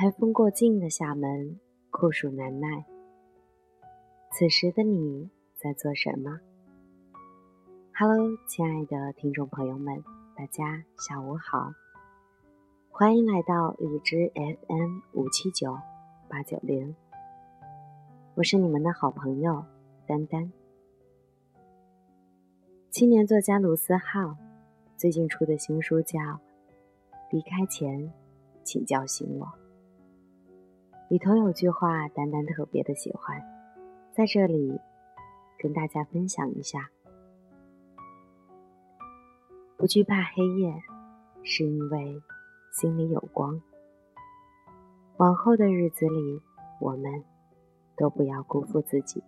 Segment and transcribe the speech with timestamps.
[0.00, 1.58] 台风过境的厦门，
[1.90, 2.86] 酷暑难耐。
[4.30, 6.38] 此时的你在做什么
[7.98, 10.04] ？Hello，亲爱的听众朋友们，
[10.36, 11.72] 大家下午好，
[12.90, 15.76] 欢迎来到荔枝 FM 五七九
[16.28, 16.94] 八九零，
[18.36, 19.64] 我是你们的好朋友
[20.06, 20.52] 丹丹。
[22.92, 24.36] 青年作家卢思浩
[24.96, 26.20] 最近出的新书叫
[27.32, 28.12] 《离开前，
[28.62, 29.46] 请叫醒我》。
[31.08, 33.42] 里头有句话，丹丹特别的喜欢，
[34.12, 34.78] 在这里
[35.58, 36.90] 跟大家分享一下：
[39.78, 40.82] 不惧怕黑夜，
[41.42, 42.22] 是因为
[42.72, 43.58] 心里有光。
[45.16, 46.42] 往后的日子里，
[46.78, 47.24] 我们
[47.96, 49.24] 都不要辜负自己。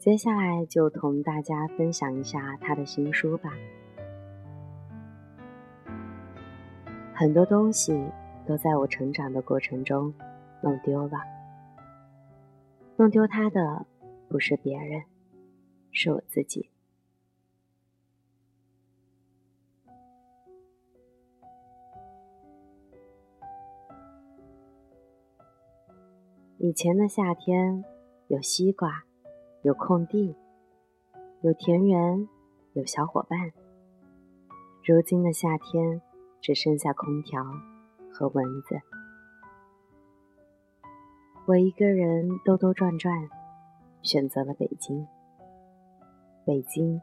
[0.00, 3.50] 接下来就同大家分享一下他的新书吧。
[7.14, 8.10] 很多东西
[8.46, 10.14] 都在我成长的过程中
[10.62, 11.18] 弄丢了，
[12.96, 13.84] 弄丢它的
[14.26, 15.02] 不是别人，
[15.92, 16.70] 是我自己。
[26.56, 27.84] 以前的夏天
[28.28, 29.09] 有西瓜。
[29.62, 30.34] 有空地，
[31.42, 32.26] 有田园，
[32.72, 33.52] 有小伙伴。
[34.82, 36.00] 如今的夏天，
[36.40, 37.44] 只剩下空调
[38.10, 38.80] 和蚊子。
[41.46, 43.28] 我一个人兜兜转转，
[44.00, 45.06] 选择了北京。
[46.46, 47.02] 北京，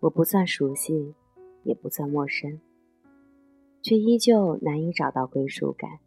[0.00, 1.14] 我不算熟悉，
[1.62, 2.60] 也不算陌生，
[3.80, 6.00] 却依旧难以找到归属感。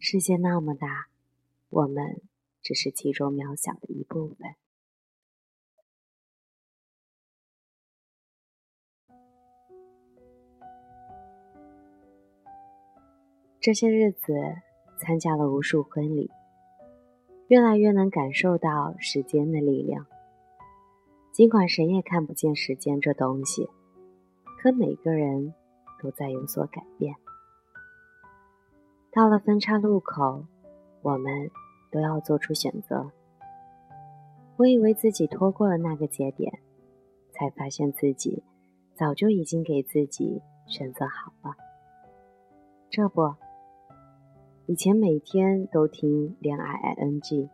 [0.00, 1.06] 世界那么大，
[1.70, 2.20] 我们。
[2.66, 4.56] 只是其中渺小的一部分。
[13.60, 14.34] 这些日子
[14.98, 16.28] 参加了无数婚礼，
[17.46, 20.04] 越来越能感受到时间的力量。
[21.30, 23.68] 尽管谁也看不见时间这东西，
[24.58, 25.54] 可每个人
[26.02, 27.14] 都在有所改变。
[29.12, 30.46] 到了分岔路口，
[31.02, 31.48] 我们。
[31.90, 33.10] 都要做出选择。
[34.56, 36.60] 我以为自己拖过了那个节点，
[37.32, 38.42] 才发现自己
[38.94, 41.54] 早就已经给自己选择好了。
[42.88, 43.34] 这不，
[44.66, 47.44] 以前每天都听《恋爱 I N G》，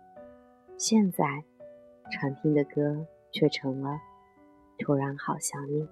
[0.76, 1.42] 现在
[2.10, 3.90] 常听的歌却成了
[4.78, 5.82] 《突然好想你》。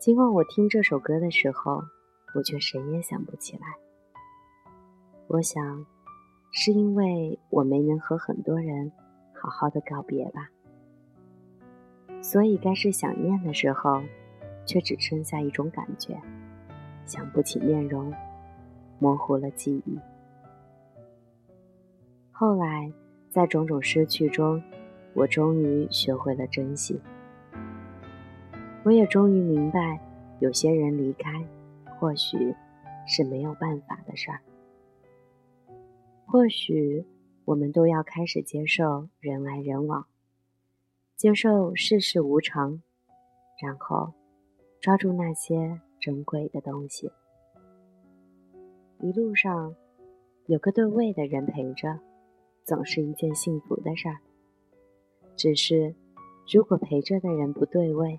[0.00, 1.82] 尽管我听这首歌的时候，
[2.34, 3.85] 我却谁也想不起来。
[5.28, 5.84] 我想，
[6.52, 8.92] 是因为我没能和很多人
[9.34, 10.48] 好好的告别吧，
[12.22, 14.02] 所以该是想念的时候，
[14.64, 16.16] 却只剩下一种感觉，
[17.04, 18.14] 想不起面容，
[19.00, 19.98] 模糊了记忆。
[22.30, 22.92] 后来，
[23.28, 24.62] 在种种失去中，
[25.12, 27.00] 我终于学会了珍惜。
[28.84, 30.00] 我也终于明白，
[30.38, 31.44] 有些人离开，
[31.98, 32.54] 或许
[33.08, 34.38] 是没有办法的事儿。
[36.28, 37.04] 或许
[37.44, 40.06] 我们都要开始接受人来人往，
[41.14, 42.82] 接受世事无常，
[43.62, 44.12] 然后
[44.80, 47.12] 抓住那些珍贵的东西。
[49.00, 49.76] 一路上
[50.46, 52.00] 有个对味的人陪着，
[52.64, 54.18] 总是一件幸福的事儿。
[55.36, 55.94] 只是
[56.52, 58.18] 如果陪着的人不对味，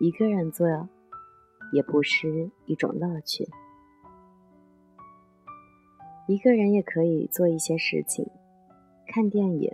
[0.00, 0.66] 一个人做
[1.74, 3.46] 也不失一种乐趣。
[6.28, 8.30] 一个人也可以做一些事情，
[9.06, 9.70] 看电影；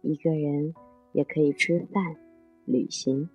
[0.00, 0.74] 一个人
[1.12, 2.16] 也可以吃饭、
[2.64, 3.28] 旅行。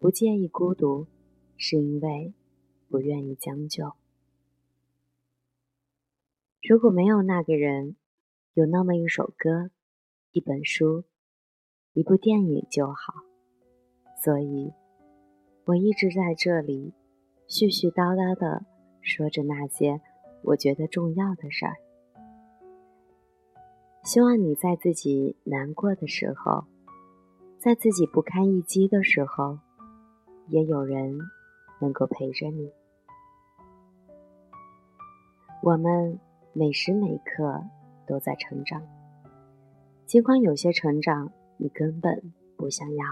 [0.00, 1.06] 不介意孤独，
[1.56, 2.34] 是因为
[2.88, 3.92] 不愿意将就。
[6.68, 7.94] 如果没有那个人，
[8.54, 9.70] 有那么一首歌、
[10.32, 11.04] 一本书、
[11.92, 13.14] 一部电影就好。
[14.20, 14.72] 所以，
[15.66, 16.92] 我一直在这里
[17.46, 18.66] 絮絮叨叨的
[19.00, 20.00] 说着那些。
[20.42, 21.76] 我觉得重要的事儿，
[24.02, 26.64] 希望你在自己难过的时候，
[27.58, 29.58] 在自己不堪一击的时候，
[30.48, 31.18] 也有人
[31.80, 32.72] 能够陪着你。
[35.62, 36.18] 我们
[36.54, 37.62] 每时每刻
[38.06, 38.82] 都在成长，
[40.06, 43.04] 尽管有些成长你根本不想要，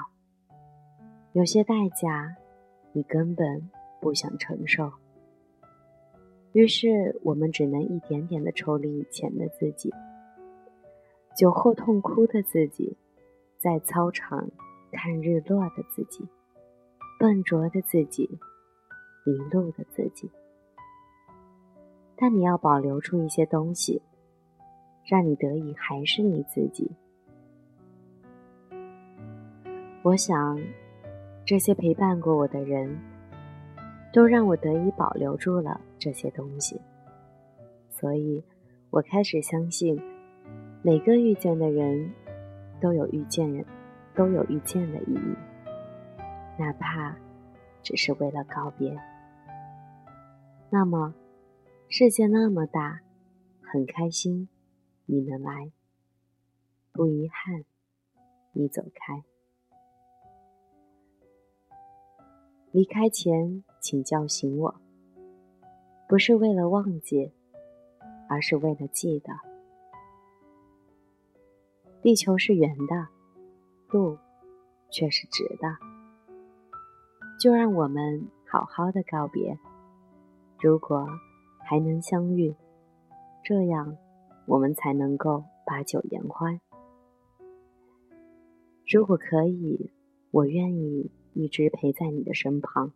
[1.34, 2.34] 有些代价
[2.92, 3.70] 你根本
[4.00, 4.90] 不想承受。
[6.58, 9.94] 于是我们只能一点点的抽离以前的自己，
[11.37, 12.96] 酒后痛哭的自己，
[13.60, 14.50] 在操场
[14.90, 16.26] 看日落的自己，
[17.20, 18.28] 笨拙的自己，
[19.25, 20.28] 迷路的自己。
[22.16, 24.02] 但你要保留出一些东西，
[25.04, 26.90] 让你得以还是你自己。
[30.02, 30.61] 我想，
[31.44, 32.99] 这些陪伴过我的人，
[34.12, 36.81] 都让我得以保留住了这些东西。
[37.88, 38.43] 所以，
[38.90, 40.00] 我开始相信，
[40.82, 42.12] 每个遇见的人，
[42.81, 43.64] 都有遇见人，
[44.14, 45.37] 都有遇见的意义，
[46.58, 47.16] 哪怕
[47.82, 48.96] 只是为了告别。
[50.70, 51.14] 那么，
[51.88, 53.00] 世界那么大，
[53.62, 54.49] 很开心
[55.06, 55.72] 你能来，
[56.93, 57.64] 不遗憾
[58.52, 59.22] 你走开。
[62.78, 64.72] 离开前，请叫醒我，
[66.08, 67.32] 不是为了忘记，
[68.28, 69.32] 而是为了记得。
[72.00, 73.08] 地球是圆的，
[73.88, 74.16] 路
[74.90, 75.76] 却是直的，
[77.40, 79.58] 就让我们好好的告别。
[80.60, 81.04] 如果
[81.58, 82.54] 还能相遇，
[83.42, 83.96] 这样
[84.46, 86.60] 我们才能够把酒言欢。
[88.86, 89.90] 如果可以，
[90.30, 91.10] 我愿意。
[91.38, 92.93] 一直陪在你的身旁，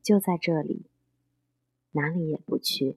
[0.00, 0.86] 就在这里，
[1.90, 2.96] 哪里也不去。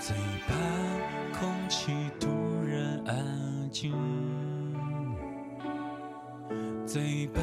[0.00, 0.16] 最
[0.48, 2.26] 怕空气突
[2.66, 4.31] 然安静。
[6.92, 7.40] 最怕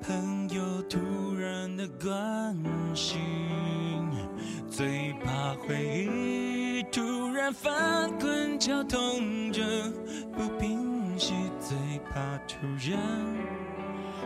[0.00, 2.56] 朋友突然的关
[2.94, 3.18] 心，
[4.70, 9.64] 最怕回忆突然翻滚绞痛着
[10.32, 11.76] 不平息，最
[12.08, 13.00] 怕突然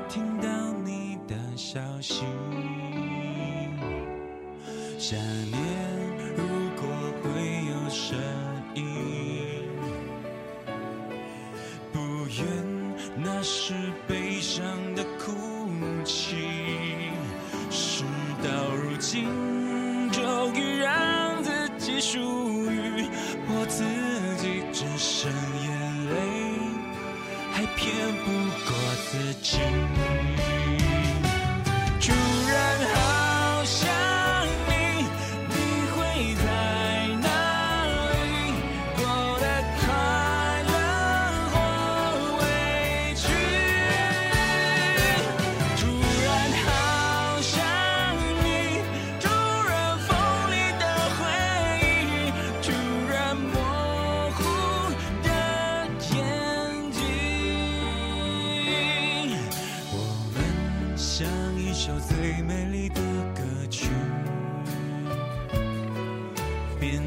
[0.07, 0.49] 听到
[0.85, 2.23] 你的消息。
[4.99, 5.63] 想念
[6.37, 6.45] 如
[6.77, 6.87] 果
[7.23, 7.31] 会
[7.71, 8.19] 有声
[21.85, 22.21] 只属
[22.71, 23.05] 于
[23.49, 23.83] 我自
[24.41, 25.29] 己，只剩
[25.65, 25.69] 眼
[26.11, 26.15] 泪，
[27.51, 28.31] 还骗不
[28.65, 28.73] 过
[29.11, 29.59] 自己。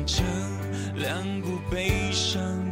[0.05, 0.23] 这
[0.95, 2.64] 两股悲伤。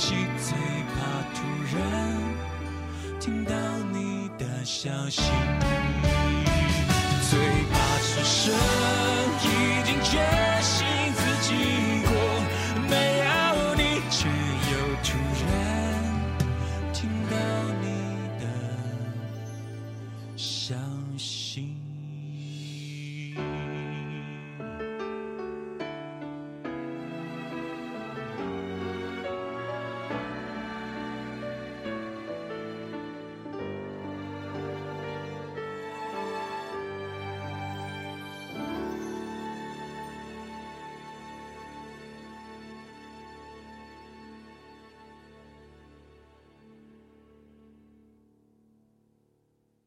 [0.00, 0.56] 最
[0.94, 1.42] 怕突
[1.76, 3.52] 然听到
[3.92, 5.22] 你的消息。